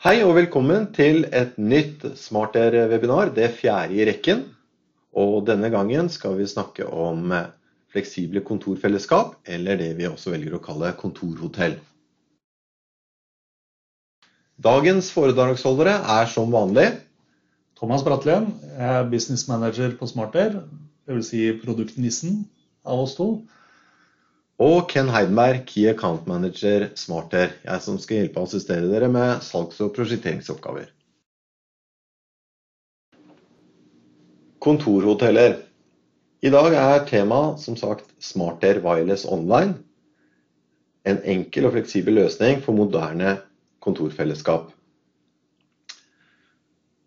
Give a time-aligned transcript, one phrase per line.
[0.00, 4.46] Hei og velkommen til et nytt Smarter-webinar, det fjerde i rekken.
[5.12, 7.34] Og denne gangen skal vi snakke om
[7.92, 11.76] fleksible kontorfellesskap, eller det vi også velger å kalle kontorhotell.
[14.56, 16.88] Dagens foredragsholdere er som vanlig
[17.76, 20.62] Thomas Bratlien, jeg er business manager på Smarter,
[21.04, 21.28] dvs.
[21.28, 22.46] Si produktnissen
[22.88, 23.34] av oss to.
[24.60, 27.54] Og Ken Heidenberg, Key Account Manager Smarter.
[27.64, 30.90] Jeg som skal hjelpe og assistere dere med salgs- og prosjekteringsoppgaver.
[34.60, 35.54] Kontorhoteller.
[36.44, 39.78] I dag er temaet som sagt Smarter Wireless Online.
[41.08, 43.38] En enkel og fleksibel løsning for moderne
[43.80, 44.66] kontorfellesskap.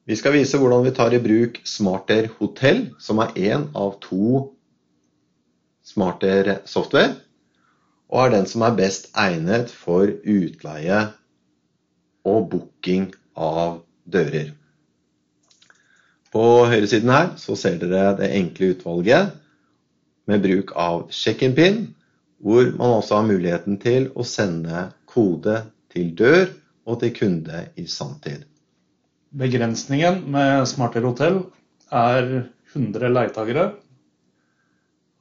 [0.10, 4.42] Vi skal vise hvordan vi tar i bruk Smarter Hotell, som er en av to
[5.86, 7.14] Smarter software
[8.14, 11.00] og er den som er best egnet for utleie
[12.30, 14.52] og booking av dører.
[16.34, 19.34] På høyresiden her så ser dere det enkle utvalget
[20.30, 21.88] med bruk av check-in-pin,
[22.38, 26.48] hvor man også har muligheten til å sende kode til dør
[26.86, 28.46] og til kunde i sanntid.
[29.34, 31.40] Begrensningen med smartere hotell
[31.90, 33.72] er 100 leietagere.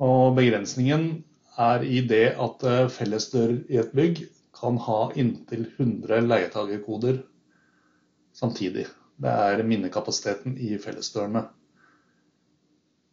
[0.02, 1.22] Og begrensningen
[1.60, 4.24] er i det at eh, fellesdør i et bygg
[4.56, 7.22] kan ha inntil 100 leietagerkoder
[8.36, 8.86] samtidig.
[9.22, 11.44] Det er minnekapasiteten i fellesdørene.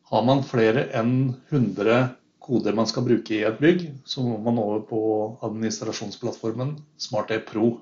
[0.10, 4.58] Har man flere enn 100 koder man skal bruke i et bygg, så må man
[4.58, 5.02] over på
[5.46, 7.76] administrasjonsplattformen SmartAir Pro.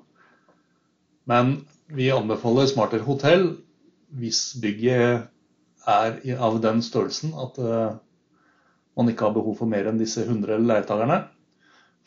[1.28, 3.48] Men vi anbefaler SmartAir Hotell
[4.18, 5.28] hvis bygget
[5.88, 7.96] er av den størrelsen at eh,
[8.98, 11.22] man ikke har behov for mer enn disse 100 leietakerne.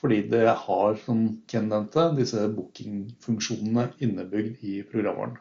[0.01, 5.35] Fordi det har, som Ken nevnte, disse booking-funksjonene innebygd i programvaren.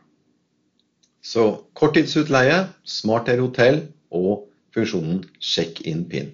[1.24, 3.80] Så korttidsutleie, smartere hotell
[4.12, 6.30] og funksjonen check-in-pin.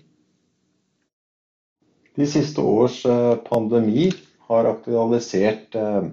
[2.16, 4.10] De siste års eh, pandemi
[4.48, 6.06] har aktualisert eh,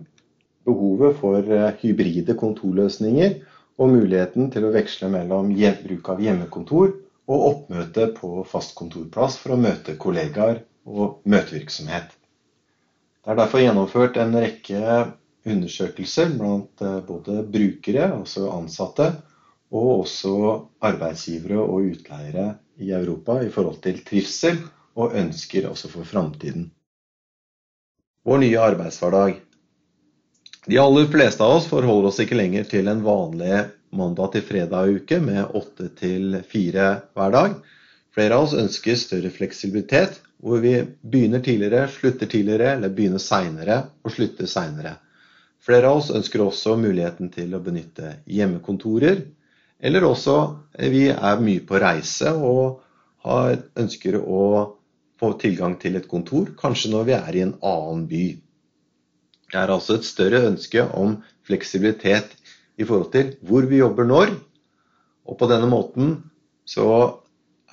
[0.67, 3.39] behovet for eh, hybride kontorløsninger
[3.81, 5.53] og muligheten til å veksle mellom
[5.85, 6.93] bruk av hjemmekontor
[7.31, 12.11] og oppmøte på fast kontorplass for å møte kollegaer og møtevirksomhet.
[13.23, 14.81] Det er derfor gjennomført en rekke
[15.47, 19.13] undersøkelser blant eh, både brukere, altså ansatte,
[19.73, 20.33] og også
[20.85, 22.51] arbeidsgivere og utleiere
[22.83, 24.59] i Europa i forhold til trivsel
[24.99, 26.67] og ønsker også for framtiden.
[28.23, 29.39] Vår nye arbeidshverdag.
[30.69, 34.89] De aller fleste av oss forholder oss ikke lenger til en vanlig mandag til fredag
[34.89, 37.55] i uke med åtte til fire hver dag.
[38.13, 43.79] Flere av oss ønsker større fleksibilitet, hvor vi begynner tidligere, slutter tidligere, eller begynner seinere
[44.03, 44.97] og slutter seinere.
[45.63, 49.23] Flere av oss ønsker også muligheten til å benytte hjemmekontorer.
[49.83, 50.37] Eller også
[50.77, 52.81] eh, vi er mye på reise og
[53.23, 54.43] har, ønsker å
[55.19, 58.25] få tilgang til et kontor, kanskje når vi er i en annen by.
[59.53, 62.33] Det er altså et større ønske om fleksibilitet
[62.77, 64.33] i forhold til hvor vi jobber når.
[65.29, 66.15] Og på denne måten
[66.65, 66.87] så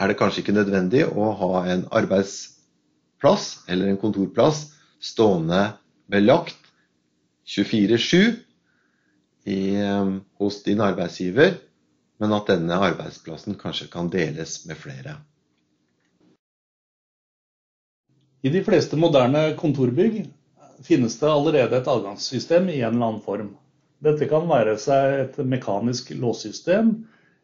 [0.00, 4.68] er det kanskje ikke nødvendig å ha en arbeidsplass eller en kontorplass
[5.00, 5.72] stående
[6.10, 6.56] belagt
[7.50, 8.36] 24-7
[9.50, 11.56] eh, hos din arbeidsgiver,
[12.20, 15.16] men at denne arbeidsplassen kanskje kan deles med flere.
[18.40, 20.22] I de fleste moderne kontorbygg
[20.84, 23.50] finnes det allerede et adgangssystem i en eller annen form.
[24.00, 26.94] Dette kan være seg et mekanisk låssystem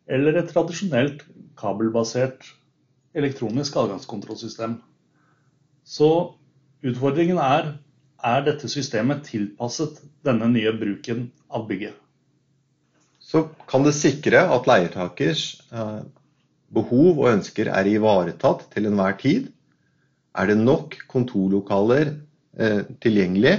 [0.09, 1.25] eller et tradisjonelt
[1.59, 2.47] kabelbasert
[3.17, 4.79] elektronisk adgangskontrollsystem.
[5.85, 6.09] Så
[6.87, 7.75] utfordringen er
[8.25, 11.95] er dette systemet tilpasset denne nye bruken av bygget.
[13.21, 16.03] Så kan det sikre at leietakers eh,
[16.73, 19.51] behov og ønsker er ivaretatt til enhver tid.
[20.37, 22.15] Er det nok kontorlokaler
[22.59, 23.57] eh, tilgjengelig?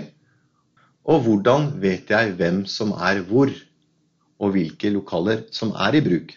[1.07, 3.51] Og hvordan vet jeg hvem som er hvor,
[4.37, 6.33] og hvilke lokaler som er i bruk?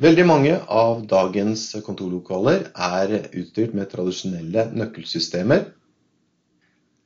[0.00, 5.66] Veldig mange av dagens kontorlokaler er utstyrt med tradisjonelle nøkkelsystemer.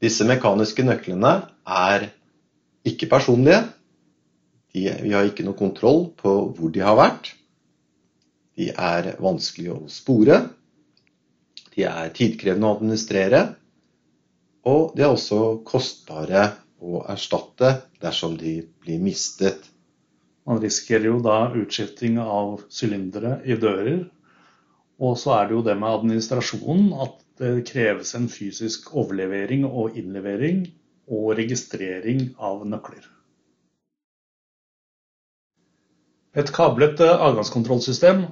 [0.03, 1.33] Disse mekaniske nøklene
[1.67, 2.06] er
[2.87, 3.65] ikke personlige.
[4.75, 7.33] De, vi har ikke noe kontroll på hvor de har vært.
[8.55, 10.39] De er vanskelige å spore.
[11.75, 13.43] De er tidkrevende å administrere.
[14.65, 16.47] Og de er også kostbare
[16.81, 19.67] å erstatte dersom de blir mistet.
[20.49, 24.07] Man risikerer jo da utskifting av sylindere i dører.
[25.01, 29.99] Og så er det jo det med administrasjonen at det kreves en fysisk overlevering og
[29.99, 30.65] innlevering
[31.11, 33.05] og registrering av nøkler.
[36.35, 38.25] Et kablet adgangskontrollsystem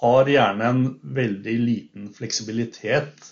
[0.00, 0.82] har gjerne en
[1.14, 3.28] veldig liten fleksibilitet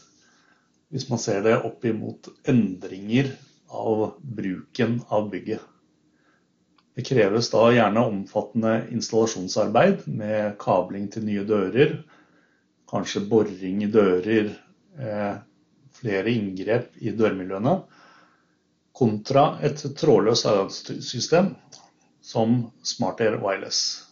[0.91, 3.31] hvis man ser det opp imot endringer
[3.71, 5.63] av bruken av bygget.
[6.95, 12.01] Det kreves da gjerne omfattende installasjonsarbeid med kabling til nye dører,
[12.91, 14.51] kanskje boring i dører,
[14.99, 15.37] eh,
[15.95, 17.77] flere inngrep i dørmiljøene,
[18.93, 21.55] kontra et trådløst adgangssystem
[22.21, 24.07] som SmartAir Wireless.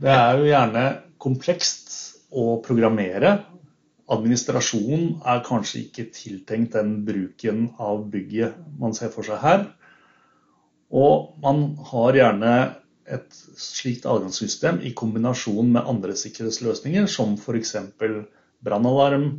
[0.00, 0.84] Det er jo gjerne
[1.20, 1.92] komplekst
[2.32, 3.36] å programmere.
[4.10, 9.68] Administrasjon er kanskje ikke tiltenkt den bruken av bygget man ser for seg her.
[10.90, 12.54] Og man har gjerne
[13.10, 17.76] et slikt adgangssystem i kombinasjon med andre sikkerhetsløsninger, som f.eks.
[18.62, 19.30] brannalarm,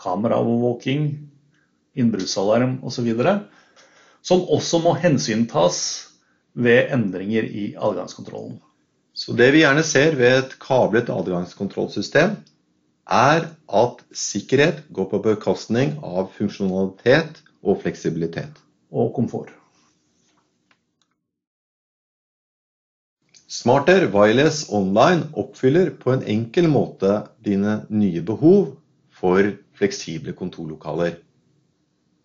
[0.00, 1.06] kameraovervåking,
[1.96, 3.12] innbruddsalarm osv.
[4.24, 5.78] Som også må hensyntas
[6.56, 8.58] ved endringer i adgangskontrollen.
[9.16, 12.36] Så det vi gjerne ser ved et kablet adgangskontrollsystem,
[13.06, 13.50] er
[13.80, 18.58] at sikkerhet går på bekostning av funksjonalitet og fleksibilitet.
[18.90, 19.52] Og komfort.
[23.46, 28.74] Smarter Wireless Online oppfyller på en enkel måte dine nye behov
[29.14, 31.20] for fleksible kontorlokaler.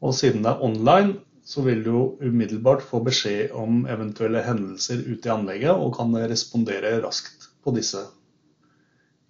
[0.01, 5.30] Og siden det er online, så vil du umiddelbart få beskjed om eventuelle hendelser ute
[5.30, 8.01] i anlegget, og kan respondere raskt på disse.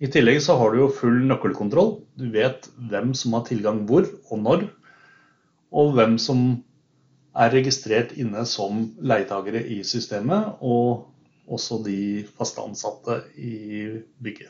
[0.02, 1.92] I tillegg så har du jo full nøkkelkontroll.
[2.18, 4.64] Du vet hvem som har tilgang hvor og når,
[5.72, 6.40] og hvem som
[7.38, 11.12] er registrert inne som leietakere i systemet, og
[11.52, 13.54] også de faste ansatte i
[14.24, 14.50] bygget.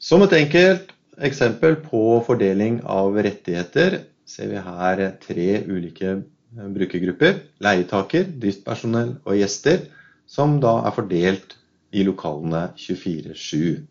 [0.00, 0.94] Som et enkelt
[1.24, 6.16] eksempel på fordeling av rettigheter ser vi her tre ulike
[6.74, 7.42] brukergrupper.
[7.64, 9.84] Leietaker, driftspersonell og gjester,
[10.24, 11.56] som da er fordelt
[11.94, 13.84] i lokalene 24-7.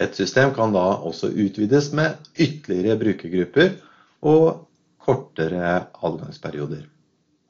[0.00, 3.78] Et system kan da også utvides med ytterligere brukergrupper
[4.28, 4.66] og
[5.06, 6.84] kortere adgangsperioder.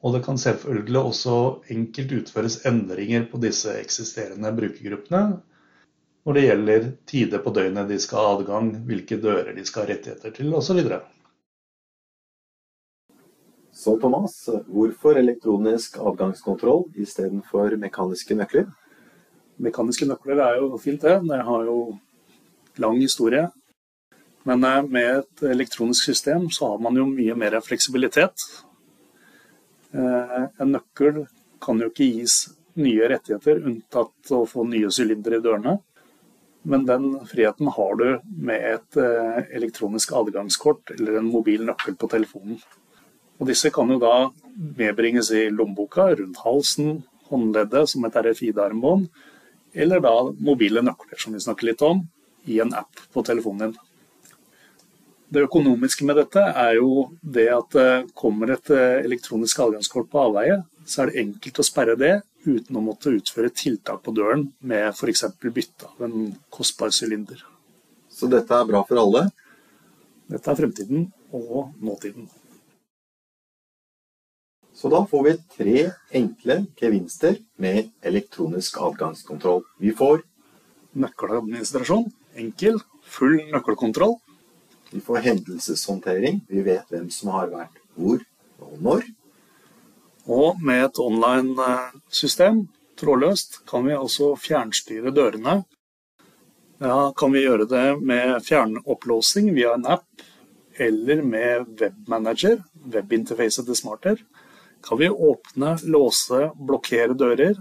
[0.03, 1.35] Og det kan selvfølgelig også
[1.73, 5.41] enkelt utføres endringer på disse eksisterende brukergruppene
[6.27, 9.93] når det gjelder tider på døgnet de skal ha adgang, hvilke dører de skal ha
[9.93, 10.81] rettigheter til osv.
[13.71, 14.35] Så Thomas,
[14.67, 18.67] hvorfor elektronisk avgangskontroll istedenfor mekaniske nøkler?
[19.63, 21.17] Mekaniske nøkler er jo fint, det.
[21.25, 21.77] Det har jo
[22.77, 23.47] lang historie.
[24.47, 28.45] Men eh, med et elektronisk system så har man jo mye mer fleksibilitet.
[29.91, 31.25] Eh, en nøkkel
[31.63, 32.39] kan jo ikke gis
[32.77, 35.77] nye rettigheter, unntatt å få nye sylindere i dørene.
[36.67, 38.07] Men den friheten har du
[38.49, 42.59] med et eh, elektronisk adgangskort eller en mobil nøkkel på telefonen.
[43.37, 44.29] Og disse kan jo da
[44.77, 49.07] medbringes i lommeboka, rundt halsen, håndleddet som et RFID-armbånd,
[49.77, 50.13] eller da
[50.43, 52.01] mobile nøkler, som vi snakker litt om,
[52.47, 53.83] i en app på telefonen din.
[55.27, 60.21] Det økonomiske med dette er jo det at det kommer et eh, elektronisk adgangskort på
[60.23, 62.13] avveie, så er det enkelt å sperre det
[62.45, 65.25] uten å måtte utføre tiltak på døren med f.eks.
[65.43, 67.43] bytte av en kostbar sylinder.
[68.07, 69.27] Så dette er bra for alle?
[70.31, 72.29] Dette er fremtiden og nåtiden.
[74.77, 79.63] Så da får vi tre enkle gevinster med elektronisk adgangskontroll.
[79.81, 80.21] Vi får
[80.97, 82.05] Nøkkeladministrasjon.
[82.37, 84.15] Enkel, full nøkkelkontroll.
[84.91, 86.43] Vi får hendelseshåndtering.
[86.49, 88.21] Vi vet hvem som har vært hvor
[88.61, 89.09] og når.
[90.29, 92.67] Og med et online-system,
[93.01, 95.63] trådløst, kan vi altså fjernstyre dørene.
[96.77, 100.05] Ja, kan vi gjøre det med fjernopplåsing via en app,
[100.77, 102.59] eller med webmanager,
[102.93, 104.21] webinterfacet til Smarter
[104.87, 107.57] kan vi åpne, låse, blokkere dører.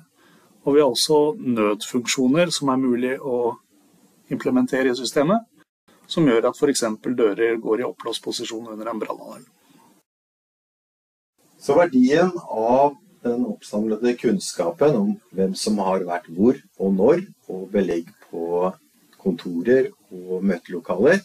[0.67, 3.57] Og vi har også nødfunksjoner som er mulig å
[4.31, 5.43] implementere i systemet,
[6.07, 6.85] som gjør at f.eks.
[7.03, 9.47] dører går i oppblåst posisjon under en brannalarm.
[11.59, 17.71] Så verdien av den oppsamlede kunnskapen om hvem som har vært hvor og når, og
[17.73, 18.71] belegg på
[19.23, 21.23] kontorer og møtelokaler,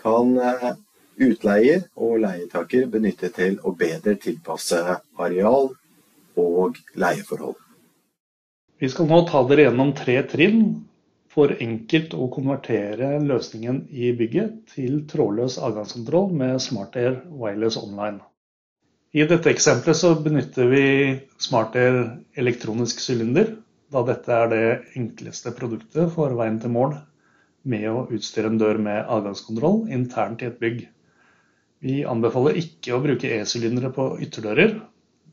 [0.00, 0.72] kan eh,
[1.22, 4.80] utleier og leietaker benytte til å bedre tilpasse
[5.16, 5.70] areal
[6.36, 7.56] og leieforhold.
[8.76, 10.62] Vi skal nå ta dere gjennom tre trinn
[11.32, 18.20] for enkelt å konvertere løsningen i bygget til trådløs adgangskontroll med SmartAir Wireless Online.
[19.16, 20.86] I dette eksempelet så benytter vi
[21.40, 22.02] SmartAir
[22.36, 23.54] elektronisk sylinder,
[23.92, 24.64] da dette er det
[24.98, 26.96] enkleste produktet for veien til mål
[27.70, 30.84] med å utstyre en dør med adgangskontroll internt i et bygg.
[31.84, 34.78] Vi anbefaler ikke å bruke E-sylindere på ytterdører.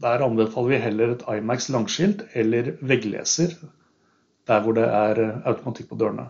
[0.04, 3.56] Der anbefaler vi heller et Imax langskilt eller veggleser
[4.50, 6.28] der hvor det er automatikk på dørene.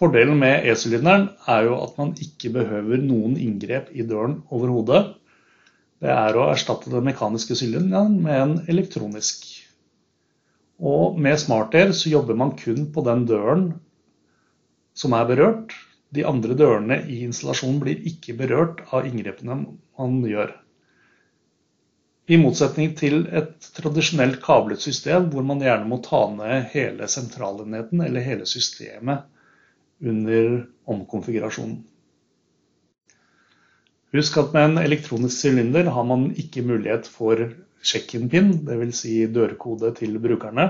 [0.00, 5.16] Fordelen med E-sylinderen er jo at man ikke behøver noen inngrep i døren overhodet.
[6.00, 9.42] Det er å erstatte den mekaniske sylinderen med en elektronisk.
[10.80, 13.66] Og med SmartAir så jobber man kun på den døren
[14.96, 15.74] som er berørt.
[16.14, 19.60] De andre dørene i installasjonen blir ikke berørt av inngrepene
[19.98, 20.56] man gjør.
[22.30, 28.02] I motsetning til et tradisjonelt kablet system hvor man gjerne må ta ned hele sentralenheten
[28.04, 29.26] eller hele systemet
[30.00, 31.80] under omkonfigurasjonen.
[34.14, 37.38] Husk at med en elektronisk sylinder har man ikke mulighet for
[37.86, 39.02] check-in-pin, dvs.
[39.04, 40.66] Si dørkode til brukerne.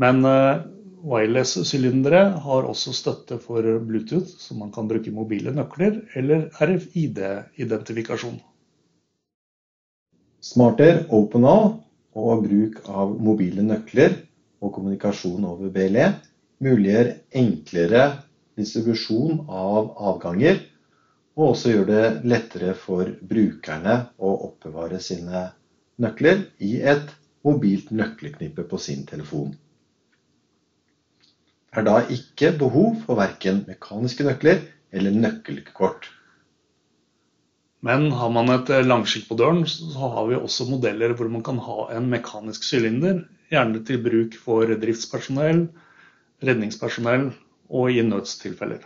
[0.00, 0.62] Men eh,
[1.04, 8.40] wireless-sylindere har også støtte for Bluetooth, så man kan bruke mobile nøkler eller RFID-identifikasjon.
[10.40, 11.74] Smarter OpenAll
[12.16, 14.16] og bruk av mobile nøkler
[14.60, 16.08] og kommunikasjon over BLE
[16.64, 18.04] muliggjør enklere
[18.60, 20.60] distribusjon av avganger,
[21.38, 25.46] og også gjør det lettere for brukerne å oppbevare sine
[26.00, 27.14] nøkler i et
[27.46, 29.54] mobilt nøkkelknippe på sin telefon.
[31.70, 36.08] Er da ikke behov for verken mekaniske nøkler eller nøkkelkort.
[37.86, 41.60] Men har man et langskilt på døren, så har vi også modeller hvor man kan
[41.62, 45.68] ha en mekanisk sylinder, gjerne til bruk for driftspersonell,
[46.44, 47.30] redningspersonell
[47.70, 48.82] og i nødstilfeller.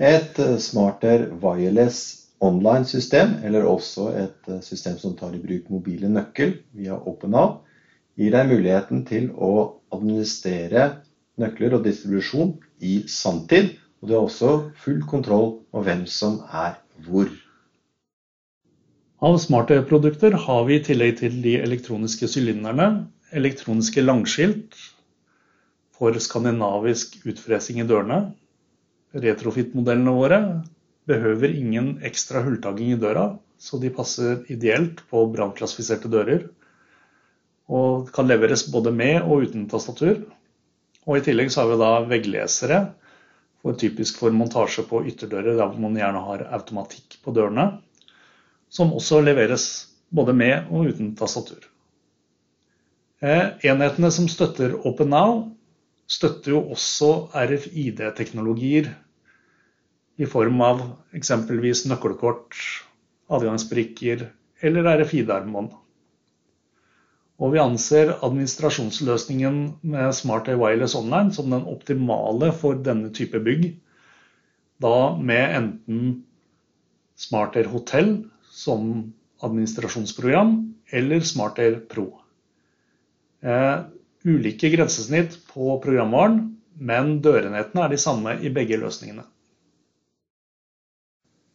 [0.00, 6.56] Et smarter wireless online-system, eller også et eh, system som tar i bruk mobile nøkkel
[6.74, 7.60] via OpenAv,
[8.18, 9.52] gir deg muligheten til å
[9.92, 10.88] administrere
[11.40, 13.76] nøkler og distribusjon i sanntid.
[14.02, 17.30] Og du har også full kontroll på hvem som er hvor.
[19.22, 22.88] Av smarte produkter har vi i tillegg til de elektroniske sylinderne
[23.32, 24.76] elektroniske langskilt
[25.96, 28.32] for skandinavisk utfresing i dørene.
[29.16, 30.40] Retrofit-modellene våre
[31.08, 36.46] behøver ingen ekstra hulltagging i døra, så de passer ideelt på brannklassifiserte dører.
[37.72, 40.20] Og kan leveres både med og uten tastatur.
[41.06, 42.82] Og I tillegg så har vi da vegglesere,
[43.62, 47.68] for typisk for montasje på ytterdører der man gjerne har automatikk på dørene,
[48.72, 49.66] som også leveres
[50.12, 51.62] både med og uten tastatur.
[53.22, 55.52] Eh, enhetene som støtter OpenNow,
[56.10, 58.90] støtter jo også RFID-teknologier
[60.18, 60.82] i form av
[61.16, 62.58] eksempelvis nøkkelkort,
[63.32, 64.26] adgangsbrikker
[64.62, 65.70] eller RFID-armbånd.
[67.42, 73.40] Og vi anser administrasjonsløsningen med Smart Air Wireless Online som den optimale for denne type
[73.42, 73.72] bygg.
[74.82, 76.04] Da med enten
[77.18, 78.12] Smart Air Hotell
[78.46, 80.54] som administrasjonsprogram
[80.94, 82.06] eller Smart Air Pro.
[83.42, 83.76] Eh,
[84.22, 86.44] ulike grensesnitt på programvaren,
[86.78, 89.26] men dørenhetene er de samme i begge løsningene.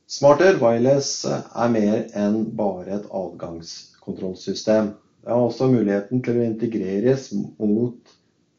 [0.08, 4.98] Smart Air Wireless er mer enn bare et adgangskontrollsystem.
[5.28, 8.12] Det har også muligheten til å integreres mot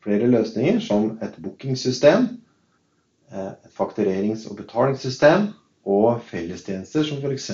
[0.04, 2.26] flere løsninger, som et bookingsystem,
[3.32, 5.46] eh, et fakturerings- og betalingssystem
[5.88, 7.46] og fellestjenester som f.eks.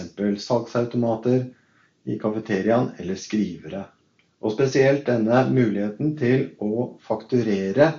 [0.42, 1.44] salgsautomater
[2.10, 3.84] i kafeteriaen eller skrivere.
[4.42, 7.92] Og spesielt denne muligheten til å fakturere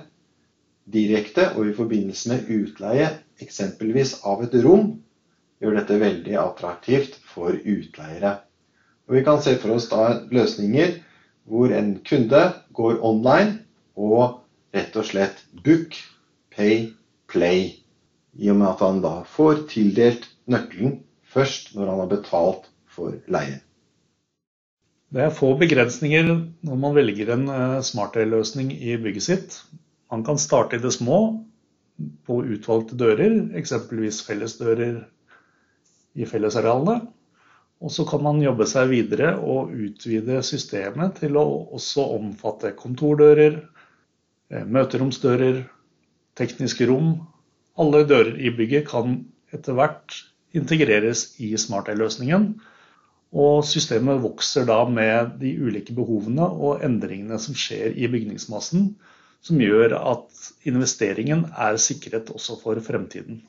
[0.84, 3.08] direkte og i forbindelse med utleie,
[3.40, 4.98] eksempelvis av et rom,
[5.64, 8.36] gjør dette veldig attraktivt for utleiere.
[9.08, 10.98] Og vi kan se for oss da løsninger
[11.46, 12.42] hvor en kunde
[12.76, 13.60] går online
[13.96, 14.42] og
[14.76, 15.96] rett og slett book,
[16.52, 16.90] pay,
[17.30, 17.76] play.
[18.36, 21.00] I og med at han da får tildelt nøkkelen
[21.32, 23.60] først når han har betalt for leie.
[25.14, 26.28] Det er få begrensninger
[26.66, 29.58] når man velger en eh, smartere-løsning i bygget sitt.
[30.12, 31.42] Man kan starte i det små,
[32.28, 34.98] på utvalgte dører, eksempelvis fellesdører,
[36.16, 37.06] i fellesarealene.
[37.84, 41.44] Og så kan man jobbe seg videre og utvide systemet til å
[41.76, 43.58] også omfatte kontordører,
[44.50, 45.66] eh, møteromsdører,
[46.36, 47.18] tekniske rom.
[47.76, 49.18] Alle dører i bygget kan
[49.52, 50.16] etter hvert
[50.56, 52.54] integreres i SmartEye-løsningen.
[53.36, 58.94] Og systemet vokser da med de ulike behovene og endringene som skjer i bygningsmassen,
[59.44, 63.42] som gjør at investeringen er sikret også for fremtiden.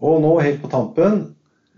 [0.00, 1.26] Og nå helt på tampen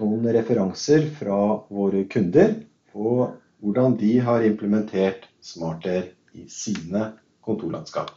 [0.00, 2.56] noen referanser fra våre kunder
[2.92, 3.12] på
[3.60, 7.12] hvordan de har implementert SmartAir i sine
[7.44, 8.14] kontorlandskap.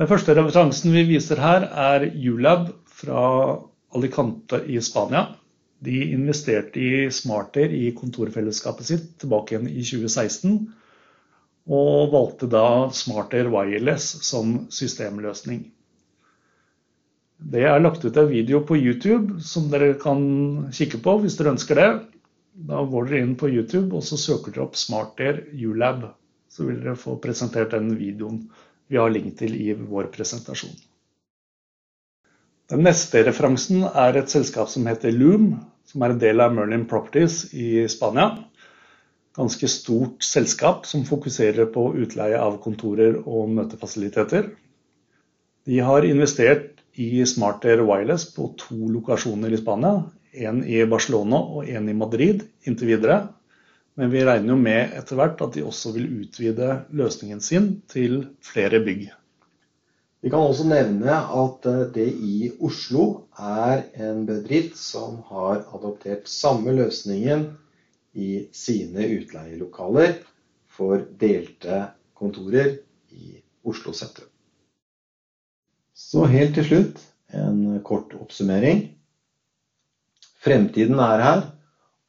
[0.00, 3.24] Den første referansen vi viser her, er Ulab fra
[3.92, 5.26] Alicante i Spania.
[5.84, 10.56] De investerte i Smartair i kontorfellesskapet sitt tilbake igjen i 2016,
[11.68, 15.66] og valgte da Smartair Wireless som systemløsning.
[17.42, 20.22] Det er lagt ut en video på YouTube som dere kan
[20.74, 21.90] kikke på hvis dere ønsker det.
[22.68, 26.06] Da går dere inn på YouTube og så søker dere opp Smartair ULab.
[26.52, 28.44] Så vil dere få presentert den videoen
[28.92, 30.74] vi har link til i vår presentasjon.
[32.72, 35.54] Den neste referansen er et selskap som heter Loom,
[35.88, 38.30] som er en del av Merlin Properties i Spania.
[39.36, 44.52] Ganske stort selskap som fokuserer på utleie av kontorer og møtefasiliteter.
[45.68, 50.02] De har investert i Smart Air Wireless på to lokasjoner i Spania.
[50.32, 53.18] En i Barcelona og en i Madrid inntil videre.
[54.00, 58.22] Men vi regner jo med etter hvert at de også vil utvide løsningen sin til
[58.44, 59.10] flere bygg.
[60.22, 66.30] Vi kan også nevne at eh, det i Oslo er en bedrift som har adoptert
[66.30, 67.48] samme løsningen
[68.14, 70.20] i sine utleielokaler
[70.70, 72.76] for delte kontorer
[73.10, 73.34] i
[73.66, 74.31] Oslo sentrum.
[76.02, 77.00] Så helt til slutt
[77.38, 78.82] en kort oppsummering.
[80.42, 81.42] Fremtiden er her,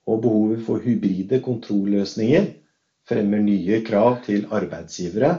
[0.09, 2.49] og behovet for hybride kontrolløsninger
[3.07, 5.31] fremmer nye krav til arbeidsgivere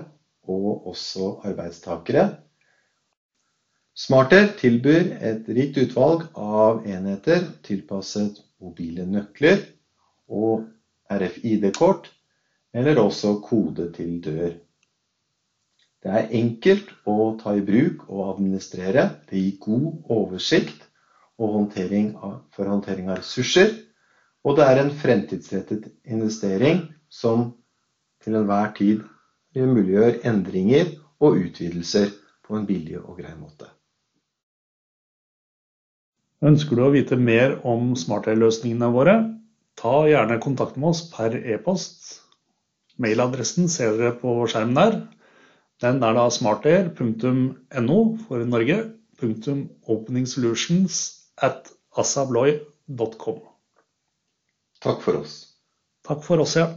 [0.49, 2.25] og også arbeidstakere.
[3.95, 9.61] Smarter tilbyr et rikt utvalg av enheter tilpasset mobile nøkler
[10.31, 10.65] og
[11.13, 12.09] RFID-kort,
[12.75, 14.57] eller også kode til dør.
[16.05, 19.07] Det er enkelt å ta i bruk og administrere.
[19.31, 20.85] Det gir god oversikt
[21.41, 23.73] håndtering av, for håndtering av ressurser.
[24.45, 27.55] Og det er en fremtidsrettet investering som
[28.25, 29.01] til enhver tid
[29.57, 30.93] muliggjør endringer
[31.23, 32.13] og utvidelser
[32.45, 33.71] på en billig og grei måte.
[36.45, 39.15] Ønsker du å vite mer om smartair-løsningene våre,
[39.81, 42.21] ta gjerne kontakt med oss per e-post.
[43.01, 44.99] Mailadressen ser dere på skjermen der.
[45.83, 48.79] Den er da smartair.no for Norge,
[49.19, 51.01] punktum openingssolutions
[51.43, 53.41] at asabloy.com.
[54.85, 55.35] Takk for oss.
[56.07, 56.69] Takk for oss, ja.